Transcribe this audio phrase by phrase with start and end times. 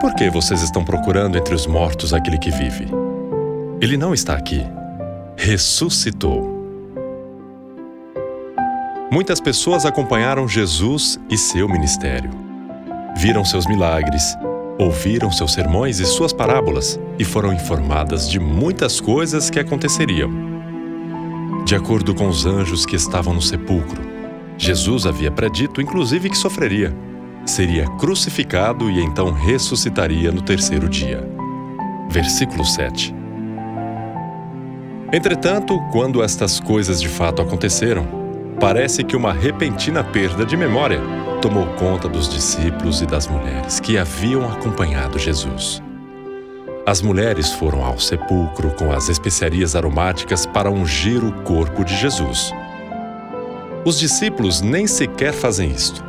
[0.00, 2.86] Por que vocês estão procurando entre os mortos aquele que vive?
[3.80, 4.64] Ele não está aqui.
[5.36, 6.56] Ressuscitou.
[9.10, 12.30] Muitas pessoas acompanharam Jesus e seu ministério.
[13.16, 14.36] Viram seus milagres,
[14.78, 20.30] ouviram seus sermões e suas parábolas e foram informadas de muitas coisas que aconteceriam.
[21.64, 24.00] De acordo com os anjos que estavam no sepulcro,
[24.56, 26.96] Jesus havia predito, inclusive, que sofreria,
[27.50, 31.28] seria crucificado e então ressuscitaria no terceiro dia.
[32.10, 33.14] Versículo 7.
[35.12, 38.06] Entretanto, quando estas coisas de fato aconteceram,
[38.60, 41.00] parece que uma repentina perda de memória
[41.40, 45.82] tomou conta dos discípulos e das mulheres que haviam acompanhado Jesus.
[46.84, 52.52] As mulheres foram ao sepulcro com as especiarias aromáticas para ungir o corpo de Jesus.
[53.84, 56.07] Os discípulos nem sequer fazem isto.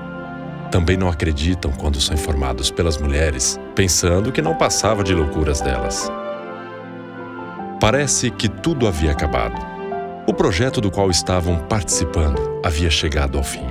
[0.72, 6.12] Também não acreditam quando são informados pelas mulheres, pensando que não passava de loucuras delas.
[7.80, 9.60] Parece que tudo havia acabado.
[10.28, 13.66] O projeto do qual estavam participando havia chegado ao fim.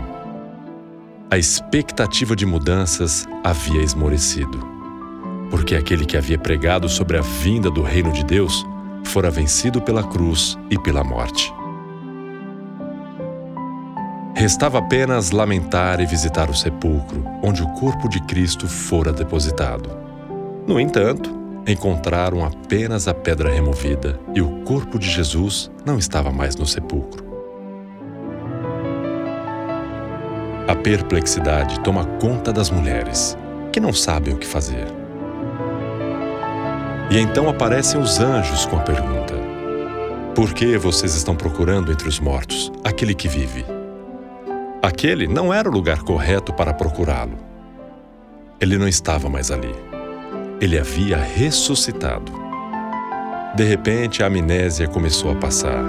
[1.31, 4.67] A expectativa de mudanças havia esmorecido,
[5.51, 8.67] porque aquele que havia pregado sobre a vinda do reino de Deus
[9.05, 11.53] fora vencido pela cruz e pela morte.
[14.39, 19.91] Restava apenas lamentar e visitar o sepulcro onde o corpo de Cristo fora depositado.
[20.65, 21.29] No entanto,
[21.67, 27.27] encontraram apenas a pedra removida e o corpo de Jesus não estava mais no sepulcro.
[30.69, 33.37] A perplexidade toma conta das mulheres,
[33.73, 34.87] que não sabem o que fazer.
[37.11, 39.35] E então aparecem os anjos com a pergunta:
[40.33, 43.78] Por que vocês estão procurando entre os mortos aquele que vive?
[44.81, 47.37] Aquele não era o lugar correto para procurá-lo.
[48.61, 49.75] Ele não estava mais ali.
[50.61, 52.33] Ele havia ressuscitado.
[53.57, 55.83] De repente, a amnésia começou a passar.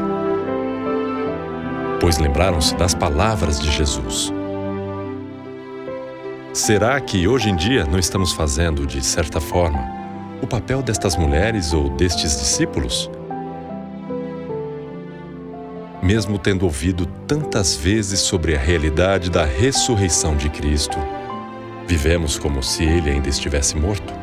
[2.01, 4.33] Pois lembraram-se das palavras de Jesus.
[6.51, 9.87] Será que hoje em dia não estamos fazendo, de certa forma,
[10.41, 13.09] o papel destas mulheres ou destes discípulos?
[16.01, 20.97] Mesmo tendo ouvido tantas vezes sobre a realidade da ressurreição de Cristo,
[21.85, 24.13] vivemos como se ele ainda estivesse morto?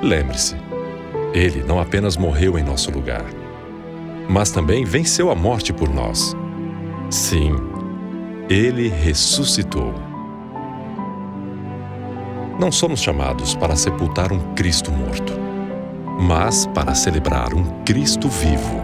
[0.00, 0.56] Lembre-se,
[1.34, 3.24] ele não apenas morreu em nosso lugar,
[4.28, 6.34] mas também venceu a morte por nós.
[7.10, 7.52] Sim,
[8.48, 9.92] ele ressuscitou.
[12.58, 15.32] Não somos chamados para sepultar um Cristo morto,
[16.20, 18.79] mas para celebrar um Cristo vivo.